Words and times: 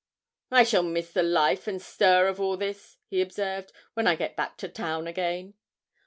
'I 0.49 0.63
shall 0.63 0.81
miss 0.81 1.11
the 1.11 1.21
life 1.21 1.67
and 1.67 1.79
stir 1.79 2.25
of 2.27 2.41
all 2.41 2.57
this,' 2.57 2.97
he 3.05 3.21
observed, 3.21 3.71
'when 3.93 4.07
I 4.07 4.15
get 4.15 4.35
back 4.35 4.57
to 4.57 4.67
town 4.67 5.05
again.' 5.05 5.53